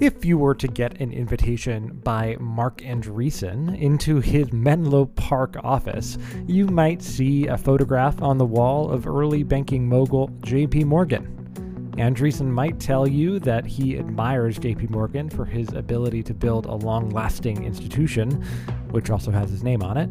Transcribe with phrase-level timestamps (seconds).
[0.00, 6.18] If you were to get an invitation by Marc Andreessen into his Menlo Park office,
[6.48, 11.92] you might see a photograph on the wall of early banking mogul JP Morgan.
[11.96, 16.74] Andreessen might tell you that he admires JP Morgan for his ability to build a
[16.74, 18.42] long lasting institution,
[18.90, 20.10] which also has his name on it.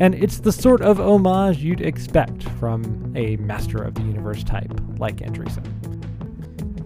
[0.00, 4.72] And it's the sort of homage you'd expect from a master of the universe type
[4.98, 6.01] like Andreessen.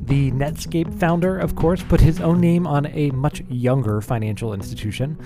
[0.06, 5.18] The Netscape founder, of course, put his own name on a much younger financial institution,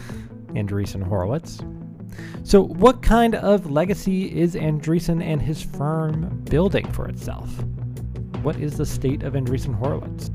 [0.54, 1.60] Andreessen Horowitz.
[2.44, 7.50] So, what kind of legacy is Andreessen and his firm building for itself?
[8.42, 10.30] What is the state of Andreessen Horowitz?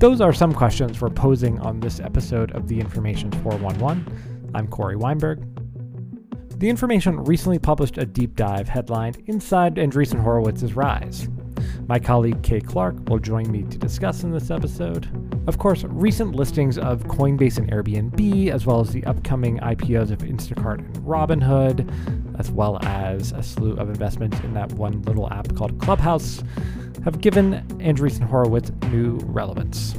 [0.00, 4.50] Those are some questions we're posing on this episode of The Information 411.
[4.54, 5.40] I'm Cory Weinberg.
[6.58, 11.28] The Information recently published a deep dive headlined Inside Andreessen Horowitz's Rise.
[11.88, 15.08] My colleague Kate Clark will join me to discuss in this episode.
[15.48, 20.18] Of course, recent listings of Coinbase and Airbnb, as well as the upcoming IPOs of
[20.18, 25.54] Instacart and Robinhood, as well as a slew of investments in that one little app
[25.56, 26.42] called Clubhouse,
[27.04, 29.94] have given Andreessen Horowitz new relevance.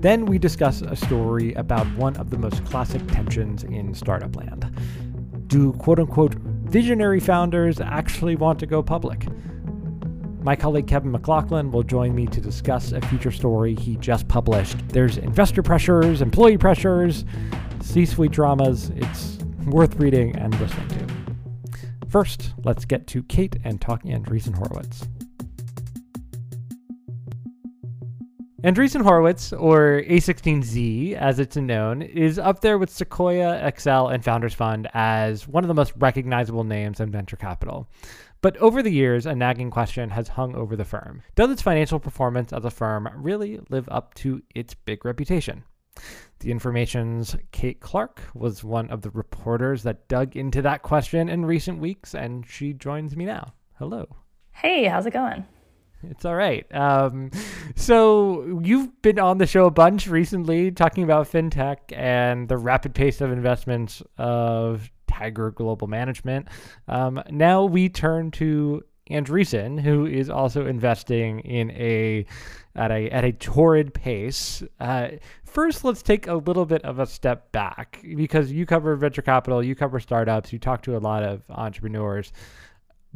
[0.00, 4.70] Then we discuss a story about one of the most classic tensions in startup land.
[5.46, 9.26] Do quote unquote visionary founders actually want to go public?
[10.48, 14.78] My colleague Kevin McLaughlin will join me to discuss a future story he just published.
[14.88, 17.26] There's investor pressures, employee pressures,
[17.82, 18.90] C suite dramas.
[18.96, 21.06] It's worth reading and listening to.
[22.08, 25.06] First, let's get to Kate and talking and Andreessen Horowitz.
[28.64, 34.52] Andreessen Horowitz, or A16Z as it's known, is up there with Sequoia, Accel, and Founders
[34.52, 37.88] Fund as one of the most recognizable names in venture capital.
[38.40, 41.22] But over the years, a nagging question has hung over the firm.
[41.36, 45.62] Does its financial performance as a firm really live up to its big reputation?
[46.40, 51.46] The Information's Kate Clark was one of the reporters that dug into that question in
[51.46, 53.52] recent weeks, and she joins me now.
[53.78, 54.08] Hello.
[54.50, 55.44] Hey, how's it going?
[56.02, 56.64] It's all right.
[56.74, 57.30] Um,
[57.74, 62.94] so you've been on the show a bunch recently talking about fintech and the rapid
[62.94, 66.48] pace of investments of Tiger Global Management.
[66.86, 72.26] Um, now we turn to Andreessen, who is also investing in a
[72.76, 74.62] at a at a torrid pace.
[74.78, 75.08] Uh,
[75.44, 79.64] first, let's take a little bit of a step back because you cover venture capital,
[79.64, 82.32] you cover startups, you talk to a lot of entrepreneurs.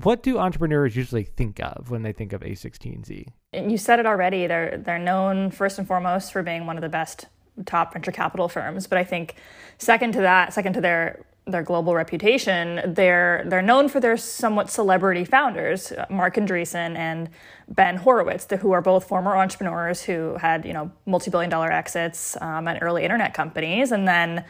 [0.02, 3.28] What do entrepreneurs usually think of when they think of A16Z?
[3.52, 4.46] You said it already.
[4.46, 7.26] They're they're known first and foremost for being one of the best
[7.66, 9.36] top venture capital firms, but I think
[9.78, 14.70] second to that, second to their their global reputation, they're they're known for their somewhat
[14.70, 17.28] celebrity founders, Marc Andreessen and
[17.68, 22.66] Ben Horowitz, who are both former entrepreneurs who had you know multi-billion dollar exits um,
[22.66, 24.44] at early internet companies, and then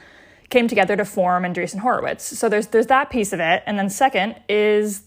[0.48, 2.24] came together to form Andreessen Horowitz.
[2.38, 5.02] So there's there's that piece of it, and then second is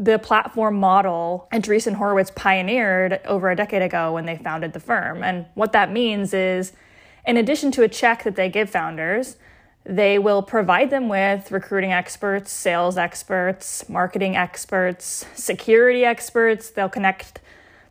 [0.00, 5.22] the platform model Andreessen Horowitz pioneered over a decade ago when they founded the firm,
[5.22, 6.72] and what that means is,
[7.26, 9.36] in addition to a check that they give founders
[9.84, 16.70] they will provide them with recruiting experts, sales experts, marketing experts, security experts.
[16.70, 17.40] They'll connect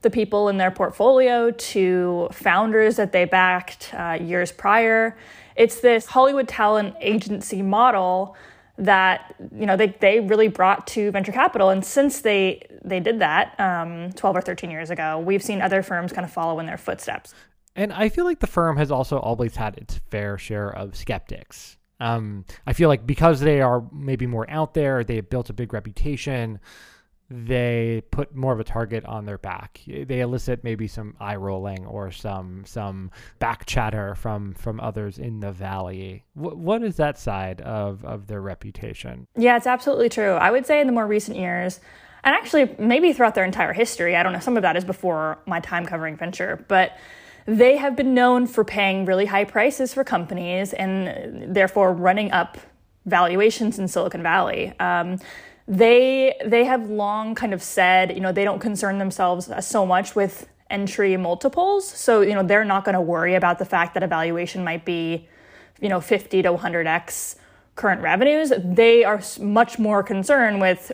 [0.01, 5.17] the people in their portfolio to founders that they backed uh, years prior.
[5.55, 8.35] It's this Hollywood talent agency model
[8.79, 13.19] that you know they, they really brought to venture capital and since they they did
[13.19, 16.65] that um, 12 or 13 years ago we've seen other firms kind of follow in
[16.65, 17.33] their footsteps
[17.75, 21.77] and i feel like the firm has also always had its fair share of skeptics
[21.99, 25.53] um, I feel like because they are maybe more out there, they have built a
[25.53, 26.59] big reputation.
[27.31, 29.81] They put more of a target on their back.
[29.85, 35.39] They elicit maybe some eye rolling or some some back chatter from from others in
[35.39, 36.23] the valley.
[36.33, 39.27] What is that side of of their reputation?
[39.35, 40.33] Yeah, it's absolutely true.
[40.33, 41.79] I would say in the more recent years,
[42.23, 44.15] and actually maybe throughout their entire history.
[44.15, 44.39] I don't know.
[44.39, 46.97] Some of that is before my time covering venture, but
[47.45, 52.57] they have been known for paying really high prices for companies and therefore running up
[53.05, 54.73] valuations in Silicon Valley.
[54.79, 55.19] Um,
[55.69, 60.15] they they have long kind of said, you know, they don't concern themselves so much
[60.15, 61.87] with entry multiples.
[61.87, 64.83] So, you know, they're not going to worry about the fact that a valuation might
[64.83, 65.27] be,
[65.79, 67.35] you know, 50 to 100x
[67.75, 68.51] current revenues.
[68.57, 70.91] They are much more concerned with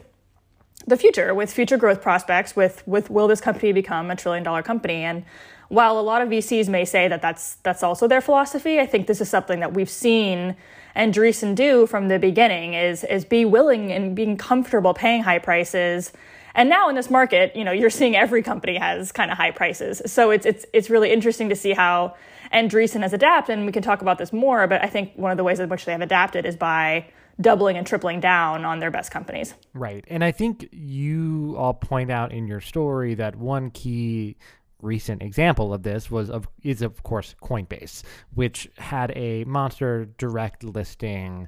[0.85, 4.61] the future, with future growth prospects, with with will this company become a trillion dollar
[4.61, 5.23] company and
[5.69, 9.07] while a lot of VCs may say that that's that's also their philosophy, I think
[9.07, 10.55] this is something that we've seen
[10.95, 16.13] Andreessen do from the beginning is is be willing and being comfortable paying high prices.
[16.53, 19.51] And now in this market, you know, you're seeing every company has kind of high
[19.51, 20.01] prices.
[20.05, 22.15] So it's it's it's really interesting to see how
[22.53, 25.37] Andreessen has adapted, and we can talk about this more, but I think one of
[25.37, 27.07] the ways in which they have adapted is by
[27.41, 29.55] doubling and tripling down on their best companies.
[29.73, 30.05] Right.
[30.07, 34.37] And I think you all point out in your story that one key
[34.81, 40.63] recent example of this was of is of course Coinbase, which had a monster direct
[40.63, 41.47] listing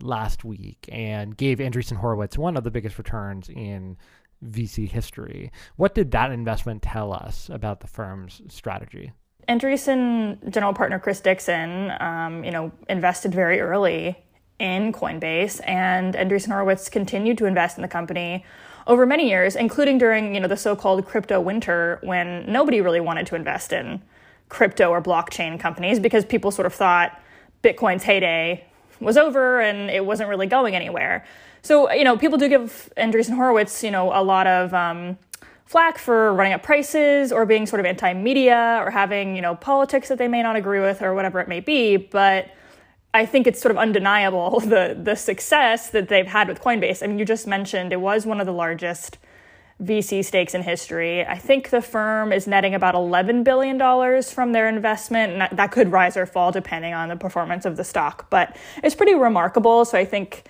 [0.00, 3.96] last week and gave Andreessen Horowitz one of the biggest returns in
[4.44, 5.52] VC history.
[5.76, 9.12] What did that investment tell us about the firm's strategy?
[9.48, 14.16] Andreessen general partner Chris Dixon, um, you know, invested very early
[14.58, 18.44] in Coinbase, and Andreessen Horowitz continued to invest in the company
[18.86, 23.26] over many years, including during you know the so-called crypto winter when nobody really wanted
[23.28, 24.02] to invest in
[24.48, 27.18] crypto or blockchain companies because people sort of thought
[27.62, 28.64] Bitcoin's heyday
[29.00, 31.24] was over and it wasn't really going anywhere.
[31.62, 35.18] So you know people do give Andreessen Horowitz you know a lot of um,
[35.64, 40.08] flack for running up prices or being sort of anti-media or having you know politics
[40.08, 42.50] that they may not agree with or whatever it may be, but
[43.14, 47.02] I think it's sort of undeniable the the success that they've had with Coinbase.
[47.02, 49.18] I mean, you just mentioned it was one of the largest
[49.82, 51.26] VC stakes in history.
[51.26, 55.90] I think the firm is netting about $11 billion from their investment, and that could
[55.90, 58.30] rise or fall depending on the performance of the stock.
[58.30, 59.84] But it's pretty remarkable.
[59.84, 60.44] So I think,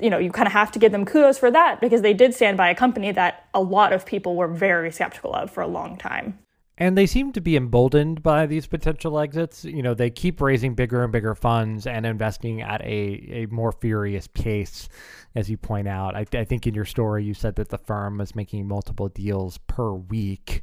[0.00, 2.34] you know, you kind of have to give them kudos for that because they did
[2.34, 5.68] stand by a company that a lot of people were very skeptical of for a
[5.68, 6.38] long time.
[6.80, 9.64] And they seem to be emboldened by these potential exits.
[9.64, 13.72] You know, they keep raising bigger and bigger funds and investing at a, a more
[13.72, 14.88] furious pace,
[15.34, 16.14] as you point out.
[16.14, 19.58] I, I think in your story, you said that the firm was making multiple deals
[19.66, 20.62] per week,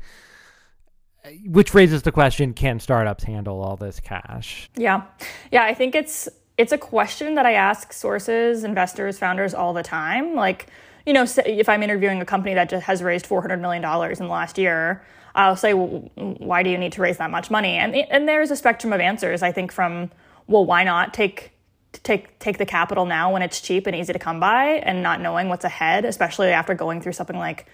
[1.47, 4.69] which raises the question can startups handle all this cash?
[4.77, 5.03] Yeah.
[5.51, 9.83] Yeah, I think it's it's a question that I ask sources, investors, founders all the
[9.83, 10.33] time.
[10.35, 10.67] Like,
[11.05, 14.31] you know, if I'm interviewing a company that just has raised $400 million in the
[14.31, 15.03] last year,
[15.35, 17.75] I'll say, well, why do you need to raise that much money?
[17.75, 19.43] And and there's a spectrum of answers.
[19.43, 20.11] I think from
[20.47, 21.51] well, why not take
[21.91, 25.19] take take the capital now when it's cheap and easy to come by, and not
[25.21, 27.65] knowing what's ahead, especially after going through something like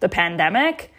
[0.00, 0.92] the pandemic.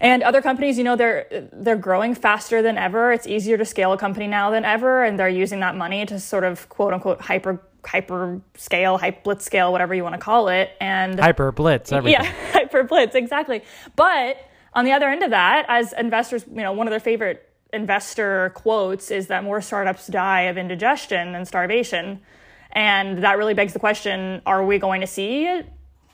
[0.00, 3.12] And other companies, you know, they're they're growing faster than ever.
[3.12, 6.18] It's easier to scale a company now than ever, and they're using that money to
[6.18, 10.48] sort of quote unquote hyper hyper scale, hyper blitz scale, whatever you want to call
[10.48, 10.70] it.
[10.80, 12.24] And hyper blitz, everything.
[12.24, 13.62] Yeah, hyper blitz, exactly.
[13.96, 14.38] But
[14.74, 18.52] on the other end of that, as investors, you know, one of their favorite investor
[18.54, 22.20] quotes is that more startups die of indigestion than starvation.
[22.72, 25.62] And that really begs the question are we going to see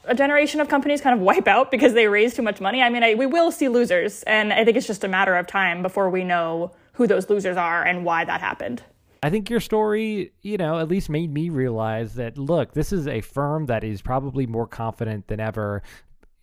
[0.05, 2.83] a generation of companies kind of wipe out because they raised too much money?
[2.83, 4.23] I mean, I, we will see losers.
[4.25, 7.57] And I think it's just a matter of time before we know who those losers
[7.57, 8.83] are and why that happened.
[9.23, 13.07] I think your story, you know, at least made me realize that look, this is
[13.07, 15.83] a firm that is probably more confident than ever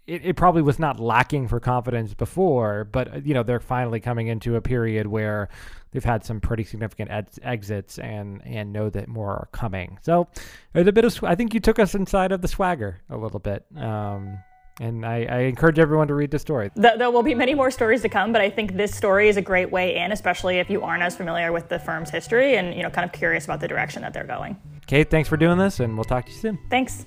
[0.08, 4.28] it, it probably was not lacking for confidence before, but you know they're finally coming
[4.28, 5.50] into a period where
[5.92, 9.98] they've had some pretty significant ed- exits and and know that more are coming.
[10.02, 10.28] So
[10.74, 13.40] there's a bit of I think you took us inside of the swagger a little
[13.40, 13.66] bit.
[13.76, 14.40] Um,
[14.80, 16.70] and I, I, encourage everyone to read the story.
[16.76, 19.42] There will be many more stories to come, but I think this story is a
[19.42, 22.84] great way in, especially if you aren't as familiar with the firm's history and you
[22.84, 24.58] know kind of curious about the direction that they're going.
[24.88, 26.60] Kate, thanks for doing this, and we'll talk to you soon.
[26.70, 27.06] Thanks.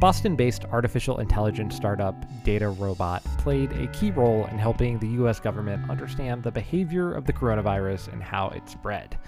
[0.00, 5.88] Boston based artificial intelligence startup DataRobot played a key role in helping the US government
[5.88, 9.18] understand the behavior of the coronavirus and how it spread.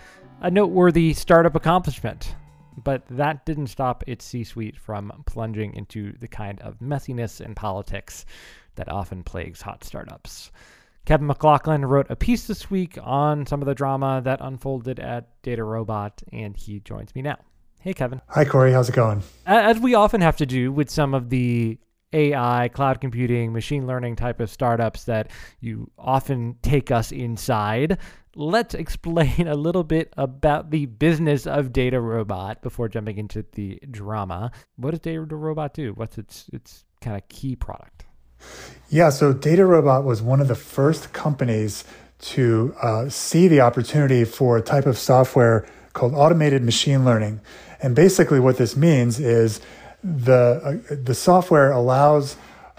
[0.43, 2.37] A noteworthy startup accomplishment,
[2.85, 7.57] but that didn't stop its C suite from plunging into the kind of messiness and
[7.57, 8.27] politics
[8.75, 10.53] that often plagues hot startups.
[11.07, 15.43] Kevin McLaughlin wrote a piece this week on some of the drama that unfolded at
[15.43, 17.39] DataRobot, and he joins me now.
[17.81, 18.21] Hey, Kevin.
[18.29, 18.73] Hi, Cory.
[18.73, 19.23] How's it going?
[19.47, 21.79] As we often have to do with some of the
[22.13, 27.99] AI, cloud computing, machine learning type of startups that you often take us inside,
[28.37, 34.53] let's explain a little bit about the business of DataRobot before jumping into the drama.
[34.77, 35.93] What does DataRobot do?
[35.95, 38.05] What's its its kind of key product?
[38.89, 41.85] Yeah, so DataRobot was one of the first companies
[42.19, 47.41] to uh, see the opportunity for a type of software called automated machine learning.
[47.83, 49.61] And basically, what this means is
[50.05, 52.37] the, uh, the software allows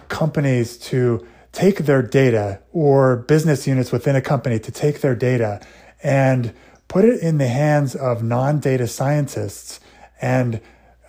[0.07, 5.59] companies to take their data or business units within a company to take their data
[6.03, 6.53] and
[6.87, 9.79] put it in the hands of non data scientists
[10.21, 10.61] and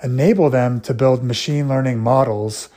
[0.03, 2.71] enable them to build machine learning models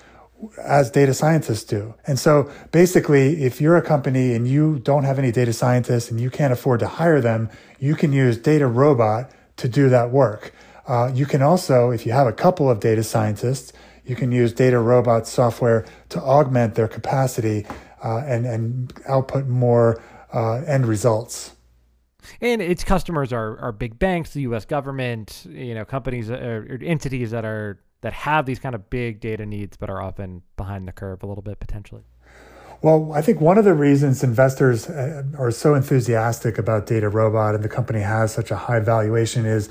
[0.62, 1.94] as data scientists do.
[2.06, 6.20] And so basically, if you're a company and you don't have any data scientists and
[6.20, 7.50] you can't afford to hire them,
[7.80, 10.54] you can use DataRobot to do that work.
[10.88, 13.72] Uh, you can also, if you have a couple of data scientists,
[14.06, 17.66] you can use DataRobot software to augment their capacity
[18.04, 20.02] uh, and, and output more
[20.34, 21.56] uh, end results.
[22.40, 24.66] And its customers are, are big banks, the U.S.
[24.66, 29.20] government, you know, companies or, or entities that are that have these kind of big
[29.20, 32.02] data needs, but are often behind the curve a little bit potentially.
[32.82, 37.64] Well, I think one of the reasons investors uh, are so enthusiastic about DataRobot and
[37.64, 39.70] the company has such a high valuation is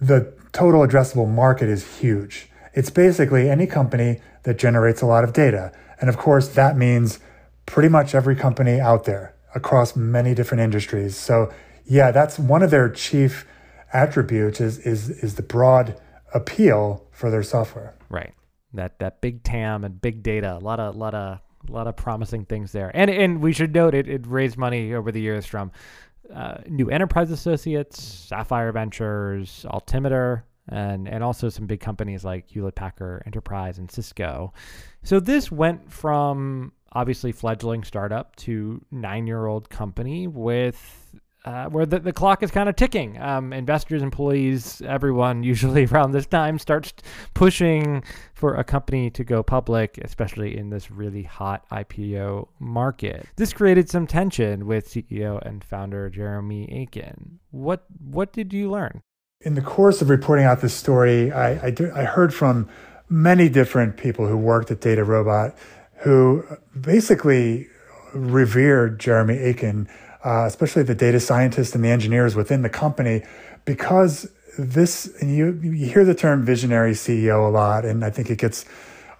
[0.00, 2.49] the total addressable market is huge.
[2.74, 5.72] It's basically any company that generates a lot of data.
[6.00, 7.18] And of course, that means
[7.66, 11.16] pretty much every company out there across many different industries.
[11.16, 11.52] So,
[11.84, 13.46] yeah, that's one of their chief
[13.92, 16.00] attributes is is is the broad
[16.32, 17.94] appeal for their software.
[18.08, 18.32] Right.
[18.72, 21.96] That that big TAM and big data, a lot of lot of a lot of
[21.96, 22.90] promising things there.
[22.94, 25.72] And and we should note it, it raised money over the years from
[26.34, 32.74] uh, New Enterprise Associates, Sapphire Ventures, Altimeter, and and also some big companies like Hewlett
[32.74, 34.52] Packard Enterprise and Cisco.
[35.02, 41.86] So this went from obviously fledgling startup to nine year old company with uh, where
[41.86, 43.20] the, the clock is kind of ticking.
[43.20, 46.92] Um, investors, employees, everyone usually around this time starts
[47.34, 53.26] pushing for a company to go public, especially in this really hot IPO market.
[53.36, 57.38] This created some tension with CEO and founder Jeremy Achin.
[57.50, 59.02] What what did you learn?
[59.42, 62.68] In the course of reporting out this story, I, I, I heard from
[63.08, 65.54] many different people who worked at DataRobot
[66.02, 66.44] who
[66.78, 67.68] basically
[68.12, 69.88] revered Jeremy Achin
[70.24, 73.22] uh, especially the data scientists and the engineers within the company,
[73.64, 78.30] because this, and you, you hear the term visionary CEO a lot, and I think
[78.30, 78.64] it gets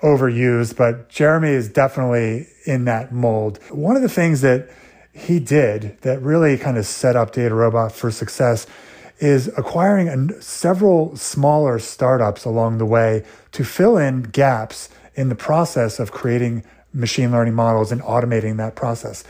[0.03, 3.59] overused, but Jeremy is definitely in that mold.
[3.71, 4.69] One of the things that
[5.12, 8.67] he did that really kind of set up DataRobot for success
[9.21, 16.00] is acquiring several smaller startups along the way to fill in gaps in the process
[16.00, 19.23] of creating machine learning models and automating that process.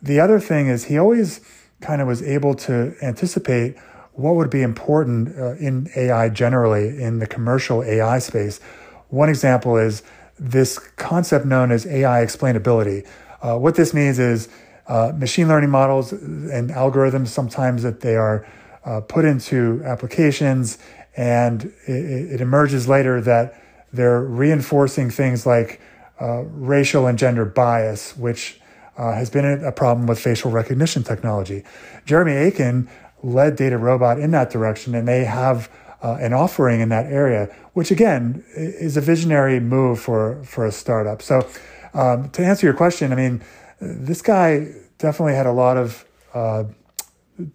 [0.00, 1.40] The other thing is he always
[1.80, 3.76] kind of was able to anticipate
[4.12, 8.60] what would be important uh, in AI generally in the commercial AI space.
[9.08, 10.02] One example is
[10.38, 13.06] this concept known as AI explainability.
[13.40, 14.48] Uh, what this means is
[14.86, 18.46] uh, machine learning models and algorithms sometimes that they are
[18.84, 20.78] uh, put into applications
[21.16, 23.62] and it, it, emerges later that
[23.92, 25.80] they're reinforcing things like
[26.20, 28.60] uh, racial and gender bias, which
[28.96, 31.64] uh, has been a problem with facial recognition technology.
[32.06, 32.88] Jeremy Achin
[33.22, 35.70] led DataRobot in that direction, and they have
[36.02, 40.72] uh, an offering in that area, which again is a visionary move for for a
[40.72, 41.22] startup.
[41.22, 41.46] So,
[41.94, 43.42] um, to answer your question, I mean,
[43.80, 46.64] this guy definitely had a lot of uh,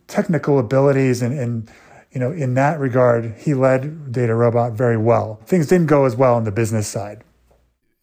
[0.08, 1.72] technical abilities, and, and
[2.12, 5.40] you know, in that regard, he led DataRobot very well.
[5.46, 7.24] Things didn't go as well on the business side.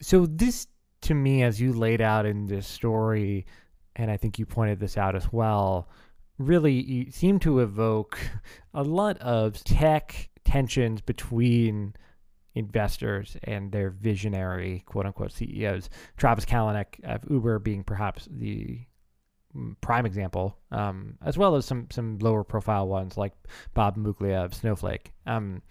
[0.01, 0.67] So this
[1.03, 3.47] to me, as you laid out in this story,
[3.97, 5.89] and I think you pointed this out as well,
[6.39, 8.19] really seem to evoke
[8.75, 11.95] a lot of tech tensions between
[12.55, 15.91] investors and their visionary quote unquote CEOs.
[16.17, 18.81] Travis Kalanick of Uber being perhaps the
[19.81, 23.33] prime example, um, as well as some some lower profile ones like
[23.75, 25.13] Bob Muglia of Snowflake.
[25.27, 25.63] Um,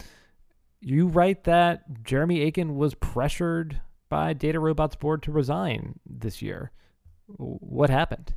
[0.81, 6.71] you write that Jeremy Achin was pressured by DataRobot's board to resign this year.
[7.37, 8.33] What happened?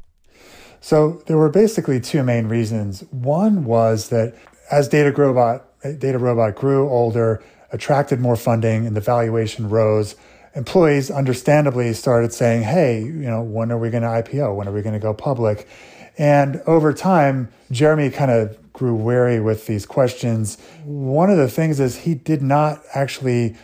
[0.80, 3.00] So there were basically two main reasons.
[3.10, 4.34] One was that
[4.70, 10.14] as DataRobot, DataRobot grew older, attracted more funding, and the valuation rose,
[10.56, 14.56] employees understandably started saying, hey, you know, when are we going to IPO?
[14.56, 15.68] When are we going to go public?
[16.18, 20.58] And over time, Jeremy kind of grew wary with these questions.
[20.84, 23.56] One of the things is he did not actually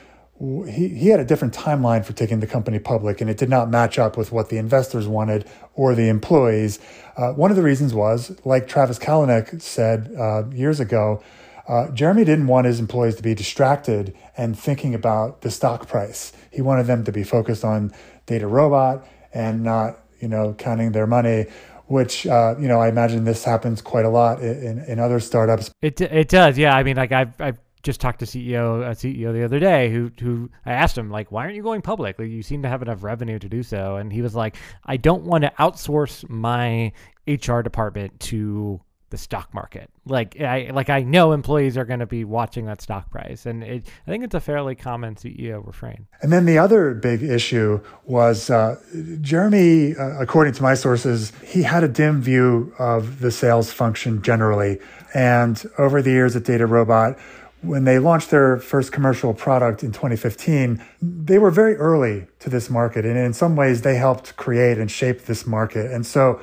[0.69, 3.71] he, he had a different timeline for taking the company public, and it did not
[3.71, 6.81] match up with what the investors wanted or the employees.
[7.17, 11.23] Uh, one of the reasons was, like Travis Kalanick said uh, years ago,
[11.69, 16.33] uh, Jeremy didn't want his employees to be distracted and thinking about the stock price.
[16.51, 17.93] He wanted them to be focused on
[18.27, 21.47] DataRobot and not, you know, counting their money
[21.87, 25.71] which uh, you know I imagine this happens quite a lot in, in other startups.
[25.83, 26.75] It it does, yeah.
[26.75, 30.11] I mean, like I've I've just talked to CEO a CEO the other day who
[30.21, 32.81] who I asked him like why aren't you going public like you seem to have
[32.81, 36.93] enough revenue to do so and he was like I don't want to outsource my
[37.27, 38.81] HR department to
[39.13, 42.81] the stock market like I like I know employees are going to be watching that
[42.81, 46.07] stock price and it, I think it's a fairly common CEO refrain.
[46.23, 48.81] And then the other big issue was uh,
[49.21, 54.23] Jeremy uh, according to my sources he had a dim view of the sales function
[54.23, 54.81] generally
[55.15, 57.21] and over the years at DataRobot
[57.61, 62.69] when they launched their first commercial product in 2015, they were very early to this
[62.69, 63.05] market.
[63.05, 65.93] And in some ways, they helped create and shape this market.
[65.93, 66.41] And so,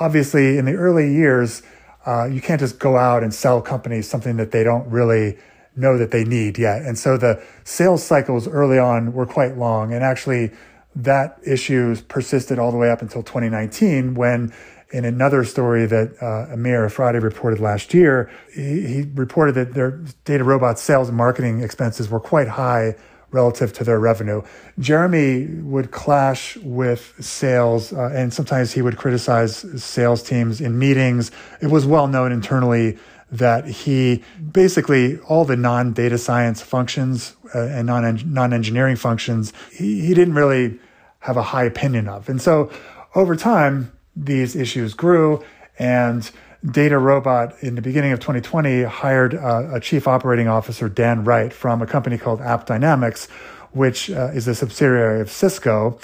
[0.00, 1.62] obviously, in the early years,
[2.06, 5.38] uh, you can't just go out and sell companies something that they don't really
[5.76, 6.82] know that they need yet.
[6.82, 9.92] And so the sales cycles early on were quite long.
[9.92, 10.50] And actually,
[10.96, 14.52] that issue persisted all the way up until 2019 when
[14.90, 19.92] in another story that uh, Amir Efrati reported last year, he, he, reported that their
[20.24, 22.96] DataRobot sales and marketing expenses were quite high
[23.30, 24.42] relative to their revenue.
[24.78, 31.30] Jeremy would clash with sales, uh, and sometimes he would criticize sales teams in meetings.
[31.60, 32.98] It was well known internally
[33.30, 40.14] that he basically all the non-data science functions uh, and non non-engineering functions he, he
[40.14, 40.78] didn't really
[41.20, 42.28] have a high opinion of.
[42.28, 42.70] And so
[43.14, 45.44] over time, these issues grew
[45.78, 46.30] and
[46.64, 51.82] DataRobot in the beginning of 2020 hired uh, a chief operating officer, Dan Wright, from
[51.82, 53.28] a company called AppDynamics,
[53.70, 55.98] which uh, is a subsidiary of Cisco.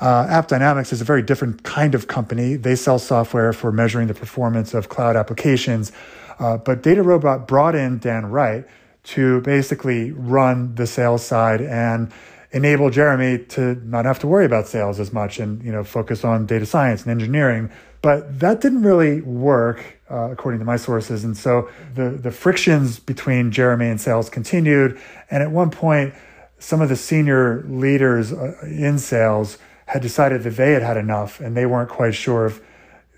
[0.00, 2.56] Uh, AppDynamics is a very different kind of company.
[2.56, 5.90] They sell software for measuring the performance of cloud applications.
[6.38, 8.66] Uh, but DataRobot brought in Dan Wright
[9.04, 12.12] to basically run the sales side and
[12.52, 16.24] enable Jeremy to not have to worry about sales as much and you know focus
[16.24, 17.70] on data science and engineering.
[18.00, 21.24] But that didn't really work, uh, according to my sources.
[21.24, 25.00] And so the the frictions between Jeremy and sales continued.
[25.30, 26.14] And at one point,
[26.58, 31.40] some of the senior leaders uh, in sales had decided that they had had enough,
[31.40, 32.60] and they weren't quite sure if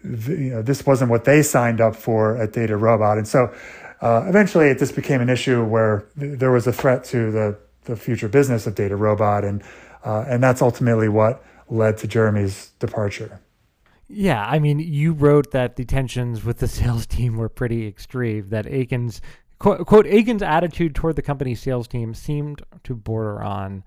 [0.02, 3.19] you know this wasn't what they signed up for at DataRobot.
[3.19, 3.55] And so
[4.00, 7.59] uh, eventually, it just became an issue where th- there was a threat to the
[7.85, 9.62] the future business of DataRobot, and
[10.05, 13.40] uh, and that's ultimately what led to Jeremy's departure.
[14.08, 18.48] Yeah, I mean, you wrote that the tensions with the sales team were pretty extreme.
[18.48, 19.20] That Achin's
[19.58, 23.84] quote, quote Achin's attitude toward the company's sales team seemed to border on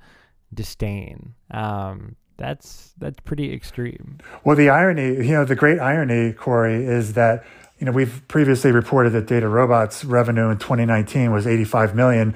[0.53, 1.35] disdain.
[1.51, 4.19] Um, that's that's pretty extreme.
[4.43, 7.43] Well, the irony, you know, the great irony, Cory, is that
[7.77, 12.36] you know we've previously reported that DataRobot's revenue in 2019 was 85 million.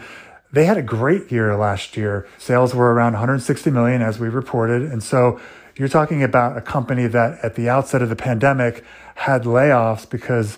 [0.51, 2.27] They had a great year last year.
[2.37, 4.83] Sales were around 160 million, as we reported.
[4.83, 5.39] And so
[5.75, 8.83] you're talking about a company that at the outset of the pandemic
[9.15, 10.57] had layoffs because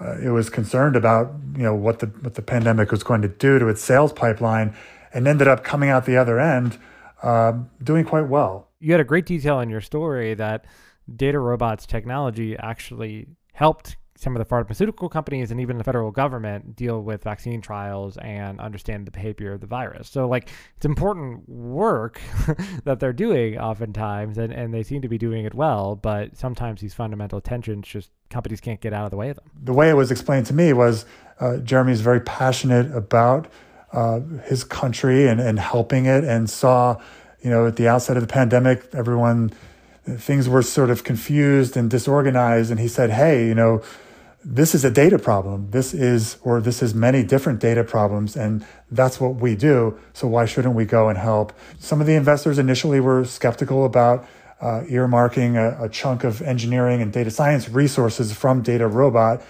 [0.00, 3.28] uh, it was concerned about, you know, what the, what the pandemic was going to
[3.28, 4.74] do to its sales pipeline
[5.12, 6.78] and ended up coming out the other end
[7.22, 8.68] uh, doing quite well.
[8.80, 10.66] You had a great detail in your story that
[11.10, 17.02] DataRobot's technology actually helped some of the pharmaceutical companies and even the federal government deal
[17.02, 20.08] with vaccine trials and understand the behavior of the virus.
[20.08, 22.20] So, like, it's important work
[22.84, 26.80] that they're doing oftentimes, and, and they seem to be doing it well, but sometimes
[26.80, 29.50] these fundamental tensions just companies can't get out of the way of them.
[29.62, 31.06] The way it was explained to me was
[31.40, 33.48] uh, Jeremy's very passionate about
[33.92, 37.00] uh, his country and, and helping it, and saw,
[37.42, 39.52] you know, at the outset of the pandemic, everyone
[40.04, 43.82] things were sort of confused and disorganized and he said hey you know
[44.44, 45.70] this is a data problem.
[45.70, 49.98] This is, or this is many different data problems, and that's what we do.
[50.12, 51.52] So why shouldn't we go and help?
[51.78, 54.26] Some of the investors initially were skeptical about
[54.60, 59.42] uh, earmarking a, a, chunk of engineering and data science resources from DataRobot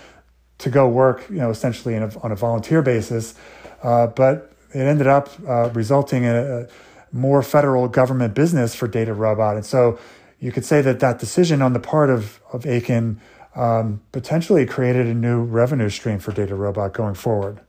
[0.58, 3.34] to go work, you know, essentially a, on a volunteer basis.
[3.82, 6.68] Uh, but it ended up uh, resulting in a,
[7.12, 9.98] more federal government business for DataRobot, and so
[10.44, 13.18] you could say that that decision on the part of of Achin
[13.56, 17.60] um, potentially created a new revenue stream for DataRobot going forward.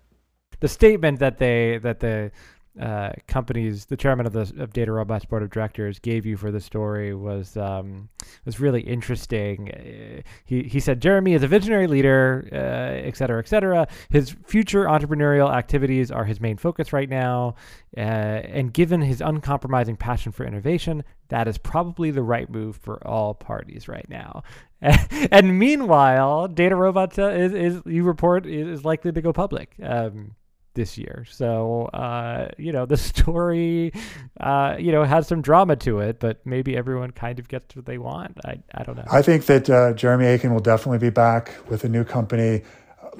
[0.59, 2.31] The statement that they that the
[2.79, 6.59] uh, companies, the chairman of the of DataRobot's board of directors gave you for the
[6.59, 8.09] story was um,
[8.43, 9.71] was really interesting.
[9.71, 13.87] Uh, he he said Jeremy is a visionary leader, uh, et cetera, et cetera.
[14.09, 17.55] His future entrepreneurial activities are his main focus right now,
[17.95, 23.05] uh, and given his uncompromising passion for innovation, that is probably the right move for
[23.07, 24.43] all parties right now.
[24.81, 29.75] and meanwhile, DataRobot uh, is, is you report is likely to go public.
[29.81, 30.35] Um,
[30.75, 31.25] this year.
[31.29, 33.91] So, uh, you know, the story,
[34.39, 37.85] uh, you know, has some drama to it, but maybe everyone kind of gets what
[37.85, 38.37] they want.
[38.45, 39.05] I, I don't know.
[39.11, 42.61] I think that uh, Jeremy Achin will definitely be back with a new company.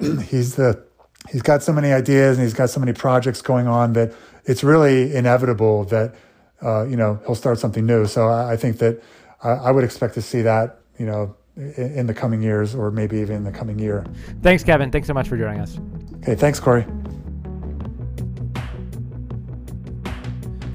[0.00, 0.84] he's the
[1.30, 4.12] he's got so many ideas and he's got so many projects going on that
[4.44, 6.14] it's really inevitable that
[6.62, 8.06] uh, you know he'll start something new.
[8.06, 9.02] So I, I think that
[9.42, 13.18] I, I would expect to see that you know in the coming years or maybe
[13.18, 14.04] even in the coming year.
[14.42, 14.90] Thanks, Kevin.
[14.90, 15.78] Thanks so much for joining us.
[16.22, 16.84] Okay, thanks, Cory.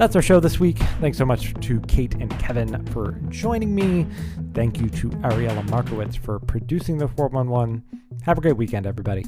[0.02, 0.80] That's our show this week.
[1.00, 4.08] Thanks so much to Kate and Kevin for joining me.
[4.56, 7.84] Thank you to Ariella Markowitz for producing the 411.
[8.24, 9.28] Have a great weekend, everybody.